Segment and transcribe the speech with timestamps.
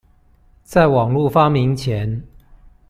[0.63, 2.23] 在網路發明前